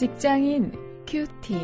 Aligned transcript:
직장인 0.00 0.72
큐티. 1.06 1.58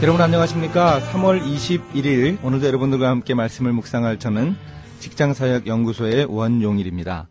여러분 0.00 0.20
안녕하십니까? 0.20 1.00
3월 1.00 1.42
21일 1.42 2.38
오늘도 2.44 2.68
여러분들과 2.68 3.10
함께 3.10 3.34
말씀을 3.34 3.72
묵상할 3.72 4.20
저는 4.20 4.54
직장사역연구소의 5.00 6.26
원용일입니다. 6.26 7.28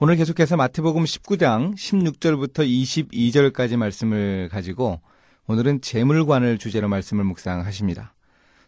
오늘 0.00 0.16
계속해서 0.16 0.56
마태복음 0.56 1.04
19장 1.04 1.76
16절부터 1.76 2.68
22절까지 2.68 3.76
말씀을 3.76 4.48
가지고 4.50 5.00
오늘은 5.46 5.82
재물관을 5.82 6.58
주제로 6.58 6.88
말씀을 6.88 7.22
묵상하십니다. 7.22 8.12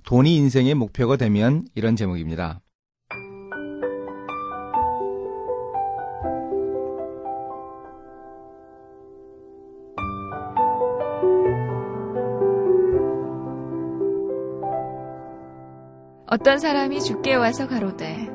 돈이 0.05 0.37
인생의 0.37 0.77
목표가 0.77 1.17
되면 1.17 1.67
이런 1.75 1.97
제목입니다. 1.97 2.61
어떤 16.39 16.59
사람이 16.59 17.01
죽게 17.01 17.35
와서 17.35 17.67
가로되 17.67 18.27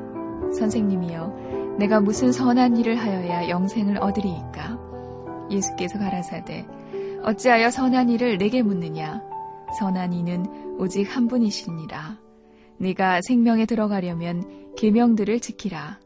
선생님이여 0.57 1.75
내가 1.77 2.01
무슨 2.01 2.31
선한 2.31 2.77
일을 2.77 2.95
하여야 2.95 3.47
영생을 3.47 3.99
얻으리이까? 3.99 5.47
예수께서 5.51 5.99
가라사대 5.99 6.65
어찌하여 7.21 7.69
선한 7.69 8.09
일을 8.09 8.39
내게 8.39 8.63
묻느냐? 8.63 9.21
선한 9.77 10.13
이는 10.13 10.47
오직 10.79 11.15
한 11.15 11.27
분이시니라. 11.27 12.17
네가 12.79 13.19
생명에 13.21 13.67
들어가려면 13.67 14.73
계명들을 14.75 15.39
지키라. 15.39 15.99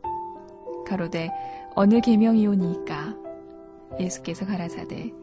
가로되 0.86 1.32
어느 1.76 2.02
계명이오니이까? 2.02 3.16
예수께서 4.02 4.46
가라사대 4.46 5.14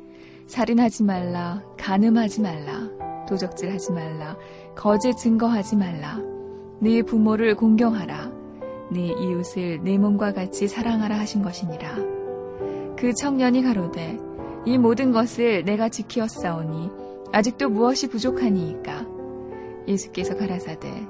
살인하지 0.46 1.02
말라 1.02 1.62
간음하지 1.76 2.40
말라 2.40 2.88
도적질하지 3.28 3.92
말라 3.92 4.38
거짓 4.74 5.14
증거하지 5.18 5.76
말라 5.76 6.31
네 6.82 7.00
부모를 7.00 7.54
공경하라. 7.54 8.32
네 8.90 9.06
이웃을 9.06 9.84
내 9.84 9.96
몸과 9.98 10.32
같이 10.32 10.66
사랑하라 10.66 11.16
하신 11.16 11.40
것이니라. 11.40 11.94
그 12.96 13.14
청년이 13.14 13.62
가로되 13.62 14.18
이 14.66 14.78
모든 14.78 15.12
것을 15.12 15.64
내가 15.64 15.88
지키었사오니 15.88 16.90
아직도 17.30 17.68
무엇이 17.68 18.08
부족하니이까 18.08 19.06
예수께서 19.86 20.36
가라사대 20.36 21.06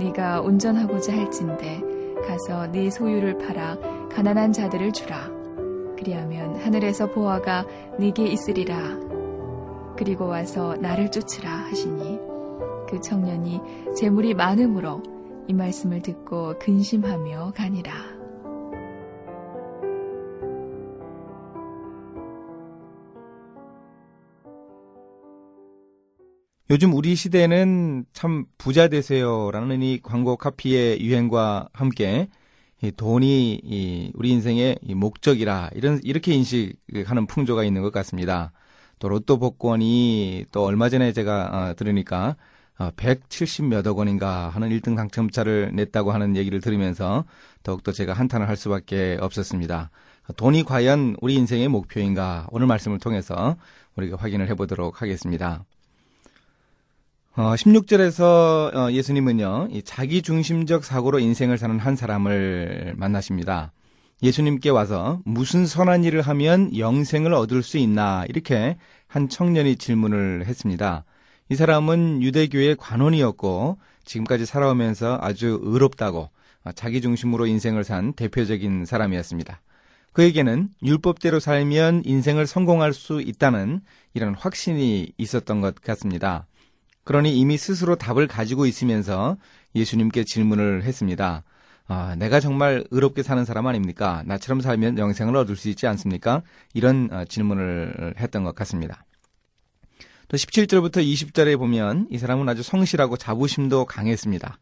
네가 0.00 0.40
온전하고자 0.40 1.16
할진대 1.16 1.82
가서 2.26 2.66
네 2.72 2.90
소유를 2.90 3.38
팔아 3.38 3.78
가난한 4.10 4.52
자들을 4.52 4.90
주라. 4.90 5.30
그리하면 5.96 6.56
하늘에서 6.56 7.12
보아가 7.12 7.64
네게 7.96 8.26
있으리라. 8.26 8.98
그리고 9.96 10.26
와서 10.26 10.74
나를 10.80 11.12
쫓으라 11.12 11.48
하시니 11.48 12.31
그 12.92 13.00
청년이 13.00 13.58
재물이 13.96 14.34
많음으로 14.34 15.02
이 15.48 15.54
말씀을 15.54 16.02
듣고 16.02 16.58
근심하며 16.58 17.54
가니라. 17.56 17.90
요즘 26.68 26.92
우리 26.92 27.14
시대는 27.14 28.04
참 28.12 28.44
부자 28.58 28.88
되세요라는 28.88 29.80
이 29.80 30.00
광고 30.02 30.36
카피의 30.36 31.00
유행과 31.00 31.70
함께 31.72 32.28
돈이 32.98 34.12
우리 34.12 34.30
인생의 34.30 34.80
목적이라 34.94 35.70
이런 35.74 35.98
이렇게 36.02 36.34
인식하는 36.34 37.26
풍조가 37.26 37.64
있는 37.64 37.80
것 37.80 37.90
같습니다. 37.90 38.52
또 38.98 39.08
로또 39.08 39.38
복권이 39.38 40.46
또 40.52 40.64
얼마 40.64 40.90
전에 40.90 41.12
제가 41.12 41.70
어, 41.70 41.74
들으니까 41.74 42.36
170몇억 42.78 43.96
원인가 43.96 44.48
하는 44.48 44.70
1등 44.70 44.96
당첨자를 44.96 45.70
냈다고 45.74 46.12
하는 46.12 46.36
얘기를 46.36 46.60
들으면서 46.60 47.24
더욱더 47.62 47.92
제가 47.92 48.12
한탄을 48.12 48.48
할 48.48 48.56
수밖에 48.56 49.18
없었습니다. 49.20 49.90
돈이 50.36 50.64
과연 50.64 51.16
우리 51.20 51.34
인생의 51.34 51.68
목표인가 51.68 52.46
오늘 52.50 52.66
말씀을 52.66 52.98
통해서 52.98 53.56
우리가 53.96 54.16
확인을 54.16 54.48
해보도록 54.50 55.02
하겠습니다. 55.02 55.64
어, 57.34 57.54
16절에서 57.54 58.74
어, 58.74 58.92
예수님은요, 58.92 59.68
자기 59.84 60.20
중심적 60.20 60.84
사고로 60.84 61.18
인생을 61.18 61.56
사는 61.56 61.78
한 61.78 61.96
사람을 61.96 62.94
만나십니다. 62.96 63.72
예수님께 64.22 64.68
와서 64.70 65.20
무슨 65.24 65.66
선한 65.66 66.04
일을 66.04 66.22
하면 66.22 66.76
영생을 66.76 67.32
얻을 67.32 67.62
수 67.62 67.78
있나 67.78 68.24
이렇게 68.28 68.76
한 69.08 69.28
청년이 69.28 69.76
질문을 69.76 70.44
했습니다. 70.46 71.04
이 71.52 71.54
사람은 71.54 72.22
유대교의 72.22 72.76
관원이었고 72.76 73.76
지금까지 74.06 74.46
살아오면서 74.46 75.18
아주 75.20 75.60
의롭다고 75.62 76.30
자기 76.74 77.02
중심으로 77.02 77.44
인생을 77.44 77.84
산 77.84 78.14
대표적인 78.14 78.86
사람이었습니다. 78.86 79.60
그에게는 80.14 80.70
율법대로 80.82 81.40
살면 81.40 82.04
인생을 82.06 82.46
성공할 82.46 82.94
수 82.94 83.20
있다는 83.20 83.82
이런 84.14 84.34
확신이 84.34 85.12
있었던 85.18 85.60
것 85.60 85.74
같습니다. 85.82 86.46
그러니 87.04 87.36
이미 87.36 87.58
스스로 87.58 87.96
답을 87.96 88.28
가지고 88.28 88.64
있으면서 88.64 89.36
예수님께 89.74 90.24
질문을 90.24 90.84
했습니다. 90.84 91.42
아, 91.86 92.16
내가 92.16 92.40
정말 92.40 92.82
의롭게 92.90 93.22
사는 93.22 93.44
사람 93.44 93.66
아닙니까? 93.66 94.22
나처럼 94.24 94.62
살면 94.62 94.96
영생을 94.96 95.36
얻을 95.36 95.56
수 95.56 95.68
있지 95.68 95.86
않습니까? 95.86 96.40
이런 96.72 97.10
어, 97.12 97.26
질문을 97.26 98.14
했던 98.18 98.42
것 98.42 98.54
같습니다. 98.54 99.04
또 100.28 100.36
17절부터 100.36 100.96
20절에 100.98 101.58
보면 101.58 102.06
이 102.10 102.18
사람은 102.18 102.48
아주 102.48 102.62
성실하고 102.62 103.16
자부심도 103.16 103.84
강했습니다. 103.84 104.58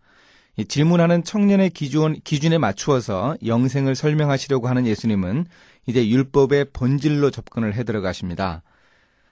질문하는 0.69 1.25
청년의 1.25 1.71
기준, 1.71 2.16
기준에 2.25 2.59
맞추어서 2.59 3.37
영생을 3.44 3.94
설명하시려고 3.94 4.69
하는 4.69 4.87
예수님은 4.87 5.47
이제 5.87 6.09
율법의 6.09 6.66
본질로 6.72 7.31
접근을 7.31 7.75
해 7.75 7.84
들어가십니다. 7.84 8.62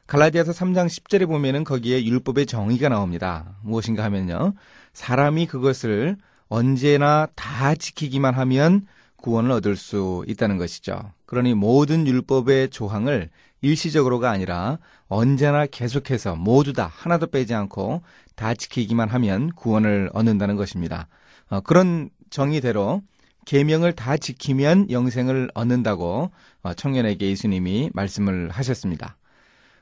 갈라디아서 0.07 0.53
3장 0.53 0.87
10절에 0.87 1.27
보면은 1.27 1.65
거기에 1.65 2.03
율법의 2.05 2.47
정의가 2.47 2.89
나옵니다. 2.89 3.59
무엇인가 3.63 4.05
하면요. 4.05 4.55
사람이 4.95 5.47
그것을 5.47 6.17
언제나 6.49 7.29
다 7.35 7.75
지키기만 7.75 8.35
하면 8.35 8.87
구원을 9.17 9.51
얻을 9.51 9.77
수 9.77 10.25
있다는 10.27 10.57
것이죠. 10.57 11.13
그러니 11.29 11.53
모든 11.53 12.07
율법의 12.07 12.71
조항을 12.71 13.29
일시적으로가 13.61 14.31
아니라 14.31 14.79
언제나 15.09 15.67
계속해서 15.67 16.37
모두 16.37 16.73
다 16.73 16.91
하나도 16.91 17.27
빼지 17.27 17.53
않고 17.53 18.01
다 18.35 18.55
지키기만 18.55 19.11
하면 19.11 19.53
구원을 19.53 20.09
얻는다는 20.15 20.57
것입니다. 20.57 21.07
어, 21.51 21.61
그런 21.61 22.09
정의대로 22.31 23.03
계명을 23.45 23.93
다 23.93 24.17
지키면 24.17 24.91
영생을 24.91 25.51
얻는다고 25.53 26.31
어, 26.63 26.75
청년에게 26.75 27.29
예수님이 27.29 27.91
말씀을 27.93 28.49
하셨습니다. 28.49 29.19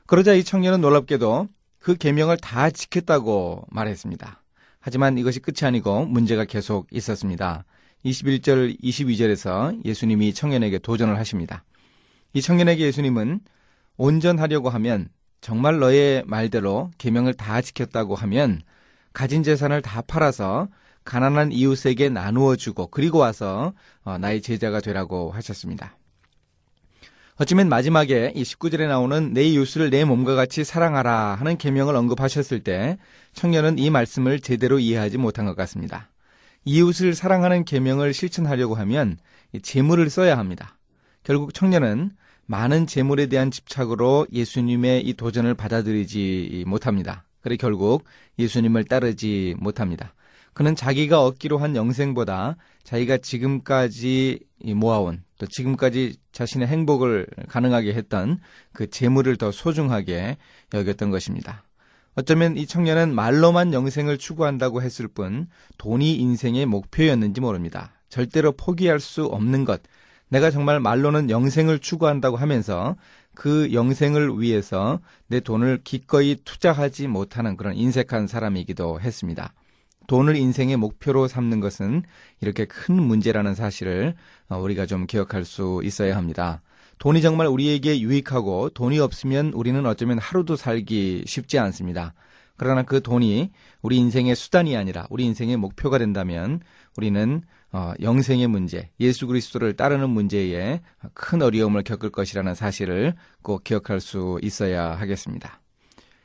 그러자 0.05 0.33
이 0.33 0.43
청년은 0.43 0.81
놀랍게도 0.81 1.47
그 1.79 1.95
계명을 1.95 2.37
다 2.37 2.69
지켰다고 2.69 3.65
말했습니다. 3.69 4.43
하지만 4.81 5.17
이것이 5.17 5.39
끝이 5.39 5.65
아니고 5.65 6.07
문제가 6.07 6.43
계속 6.43 6.87
있었습니다. 6.91 7.63
21절, 8.05 8.81
22절에서 8.81 9.83
예수님이 9.85 10.33
청년에게 10.33 10.79
도전을 10.79 11.17
하십니다. 11.17 11.63
이 12.33 12.41
청년에게 12.41 12.85
예수님은 12.85 13.41
온전하려고 13.97 14.69
하면 14.69 15.09
정말 15.41 15.79
너의 15.79 16.23
말대로 16.25 16.91
계명을 16.97 17.33
다 17.33 17.61
지켰다고 17.61 18.15
하면 18.15 18.61
가진 19.13 19.43
재산을 19.43 19.81
다 19.81 20.01
팔아서 20.01 20.67
가난한 21.03 21.51
이웃에게 21.51 22.09
나누어 22.09 22.55
주고 22.55 22.87
그리고 22.87 23.17
와서 23.19 23.73
어, 24.03 24.17
나의 24.17 24.41
제자가 24.41 24.81
되라고 24.81 25.31
하셨습니다. 25.31 25.97
어쩌면 27.39 27.69
마지막에 27.69 28.33
이 28.35 28.43
19절에 28.43 28.87
나오는 28.87 29.31
내 29.31 29.43
이웃을 29.43 29.89
내 29.89 30.03
몸과 30.05 30.35
같이 30.35 30.63
사랑하라 30.63 31.35
하는 31.35 31.57
계명을 31.57 31.95
언급하셨을 31.95 32.61
때 32.61 32.97
청년은 33.33 33.77
이 33.77 33.89
말씀을 33.89 34.39
제대로 34.39 34.79
이해하지 34.79 35.17
못한 35.17 35.45
것 35.45 35.55
같습니다. 35.55 36.09
이웃을 36.65 37.13
사랑하는 37.15 37.65
계명을 37.65 38.13
실천하려고 38.13 38.75
하면 38.75 39.17
재물을 39.61 40.09
써야 40.09 40.37
합니다. 40.37 40.77
결국 41.23 41.53
청년은 41.53 42.11
많은 42.45 42.87
재물에 42.87 43.27
대한 43.27 43.51
집착으로 43.51 44.27
예수님의 44.31 45.05
이 45.05 45.13
도전을 45.13 45.53
받아들이지 45.53 46.63
못합니다. 46.67 47.25
그래 47.41 47.57
결국 47.57 48.05
예수님을 48.39 48.85
따르지 48.85 49.55
못합니다. 49.59 50.13
그는 50.53 50.75
자기가 50.75 51.23
얻기로 51.23 51.59
한 51.59 51.75
영생보다 51.75 52.57
자기가 52.83 53.17
지금까지 53.17 54.39
모아온 54.75 55.23
또 55.37 55.45
지금까지 55.45 56.15
자신의 56.31 56.67
행복을 56.67 57.27
가능하게 57.47 57.93
했던 57.93 58.39
그 58.73 58.89
재물을 58.89 59.35
더 59.35 59.51
소중하게 59.51 60.37
여겼던 60.73 61.11
것입니다. 61.11 61.66
어쩌면 62.17 62.57
이 62.57 62.65
청년은 62.65 63.13
말로만 63.13 63.73
영생을 63.73 64.17
추구한다고 64.17 64.81
했을 64.81 65.07
뿐 65.07 65.47
돈이 65.77 66.15
인생의 66.15 66.65
목표였는지 66.65 67.41
모릅니다. 67.41 67.91
절대로 68.09 68.53
포기할 68.53 68.99
수 68.99 69.25
없는 69.25 69.65
것. 69.65 69.81
내가 70.27 70.49
정말 70.49 70.79
말로는 70.79 71.29
영생을 71.29 71.77
추구한다고 71.77 72.35
하면서 72.35 72.95
그 73.35 73.71
영생을 73.71 74.41
위해서 74.41 74.99
내 75.27 75.39
돈을 75.39 75.81
기꺼이 75.83 76.37
투자하지 76.43 77.07
못하는 77.07 77.55
그런 77.55 77.75
인색한 77.75 78.25
사람이기도 78.25 78.99
했습니다. 78.99 79.53
돈을 80.07 80.37
인생의 80.37 80.75
목표로 80.77 81.27
삼는 81.27 81.59
것은 81.59 82.01
이렇게 82.41 82.65
큰 82.65 82.95
문제라는 82.95 83.53
사실을 83.53 84.15
어, 84.49 84.57
우리가 84.57 84.87
좀 84.87 85.05
기억할 85.05 85.45
수 85.45 85.81
있어야 85.83 86.17
합니다. 86.17 86.63
돈이 86.99 87.21
정말 87.21 87.47
우리에게 87.47 87.99
유익하고 87.99 88.69
돈이 88.69 88.99
없으면 88.99 89.53
우리는 89.53 89.85
어쩌면 89.85 90.17
하루도 90.17 90.55
살기 90.55 91.23
쉽지 91.27 91.59
않습니다. 91.59 92.13
그러나 92.57 92.81
그 92.81 93.01
돈이 93.01 93.51
우리 93.81 93.97
인생의 93.97 94.35
수단이 94.35 94.75
아니라 94.75 95.05
우리 95.09 95.23
인생의 95.25 95.57
목표가 95.57 95.97
된다면 95.99 96.59
우리는 96.97 97.43
어, 97.71 97.93
영생의 98.01 98.47
문제, 98.47 98.89
예수 98.99 99.27
그리스도를 99.27 99.75
따르는 99.75 100.09
문제에 100.09 100.81
큰 101.13 101.41
어려움을 101.41 101.83
겪을 101.83 102.09
것이라는 102.09 102.55
사실을 102.55 103.13
꼭 103.43 103.63
기억할 103.63 103.99
수 103.99 104.39
있어야 104.41 104.95
하겠습니다. 104.95 105.61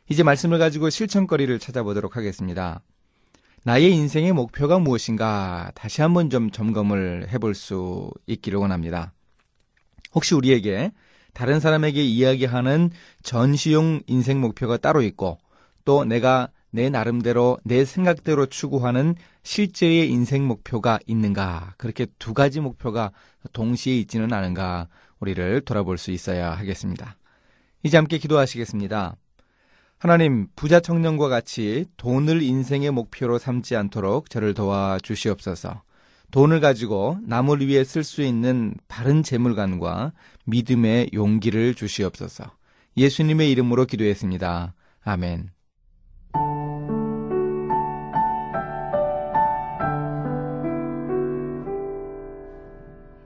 이제 0.08 0.22
말씀을 0.22 0.58
가지고 0.58 0.88
실천거리를 0.88 1.58
찾아보도록 1.58 2.16
하겠습니다. 2.16 2.82
나의 3.64 3.92
인생의 3.92 4.32
목표가 4.32 4.78
무엇인가 4.78 5.70
다시 5.74 6.00
한번 6.00 6.30
좀 6.30 6.50
점검을 6.50 7.28
해볼 7.30 7.54
수 7.54 8.10
있기를 8.26 8.58
원합니다. 8.58 9.12
혹시 10.14 10.34
우리에게 10.34 10.92
다른 11.34 11.60
사람에게 11.60 12.02
이야기하는 12.02 12.90
전시용 13.22 14.00
인생 14.06 14.40
목표가 14.40 14.76
따로 14.76 15.02
있고 15.02 15.38
또 15.84 16.04
내가 16.04 16.50
내 16.70 16.88
나름대로 16.88 17.58
내 17.64 17.84
생각대로 17.84 18.46
추구하는 18.46 19.14
실제의 19.42 20.10
인생 20.10 20.46
목표가 20.46 20.98
있는가 21.06 21.74
그렇게 21.76 22.06
두 22.18 22.32
가지 22.34 22.60
목표가 22.60 23.12
동시에 23.52 23.96
있지는 23.98 24.32
않은가 24.32 24.88
우리를 25.20 25.60
돌아볼 25.62 25.98
수 25.98 26.10
있어야 26.10 26.52
하겠습니다. 26.52 27.16
이제 27.82 27.96
함께 27.96 28.18
기도하시겠습니다. 28.18 29.16
하나님 29.98 30.48
부자 30.56 30.80
청년과 30.80 31.28
같이 31.28 31.84
돈을 31.96 32.42
인생의 32.42 32.90
목표로 32.90 33.38
삼지 33.38 33.76
않도록 33.76 34.30
저를 34.30 34.54
도와 34.54 34.98
주시옵소서. 35.02 35.82
돈을 36.32 36.60
가지고 36.60 37.18
남을 37.24 37.66
위해 37.66 37.84
쓸 37.84 38.02
수 38.02 38.22
있는 38.22 38.74
바른 38.88 39.22
재물관과 39.22 40.12
믿음의 40.46 41.10
용기를 41.12 41.74
주시옵소서. 41.74 42.44
예수님의 42.96 43.50
이름으로 43.52 43.84
기도했습니다. 43.84 44.74
아멘. 45.04 45.50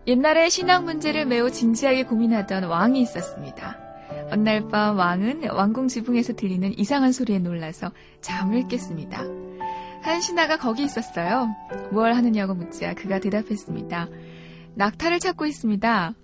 옛날에 0.08 0.48
신앙 0.48 0.84
문제를 0.84 1.26
매우 1.26 1.50
진지하게 1.50 2.04
고민하던 2.04 2.64
왕이 2.64 3.00
있었습니다. 3.02 3.78
어느 4.30 4.40
날 4.42 4.68
밤 4.68 4.98
왕은 4.98 5.48
왕궁 5.50 5.88
지붕에서 5.88 6.34
들리는 6.34 6.76
이상한 6.76 7.12
소리에 7.12 7.38
놀라서 7.38 7.92
잠을 8.20 8.66
깼습니다. 8.66 9.22
한 10.06 10.20
신하가 10.20 10.56
거기 10.56 10.84
있었어요. 10.84 11.48
뭘 11.90 12.14
하느냐고 12.14 12.54
묻자 12.54 12.94
그가 12.94 13.18
대답했습니다. 13.18 14.08
낙타를 14.74 15.18
찾고 15.18 15.46
있습니다. 15.46 16.14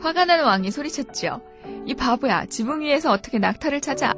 화가 0.00 0.24
난 0.24 0.44
왕이 0.44 0.70
소리쳤죠. 0.70 1.40
이 1.86 1.94
바보야, 1.94 2.46
지붕 2.46 2.80
위에서 2.80 3.12
어떻게 3.12 3.38
낙타를 3.38 3.80
찾아? 3.80 4.14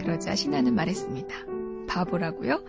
그러자 0.00 0.34
신하는 0.34 0.74
말했습니다. 0.74 1.34
바보라고요? 1.88 2.62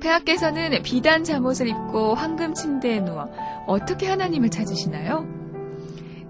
폐하께서는 0.00 0.82
비단 0.82 1.22
잠옷을 1.22 1.68
입고 1.68 2.14
황금 2.14 2.54
침대에 2.54 3.00
누워 3.00 3.30
어떻게 3.66 4.08
하나님을 4.08 4.50
찾으시나요? 4.50 5.26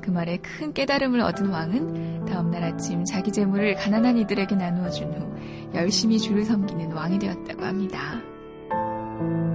그 0.02 0.10
말에 0.10 0.36
큰 0.38 0.72
깨달음을 0.72 1.20
얻은 1.20 1.46
왕은 1.48 2.26
다음날 2.26 2.64
아침 2.64 3.04
자기 3.04 3.32
재물을 3.32 3.74
가난한 3.74 4.18
이들에게 4.18 4.54
나누어 4.56 4.90
준 4.90 5.12
후 5.12 5.32
열심히 5.74 6.18
주를 6.18 6.44
섬기는 6.44 6.92
왕이 6.92 7.18
되었다고 7.20 7.64
합니다. 7.64 8.20
thank 9.22 9.46
you 9.46 9.51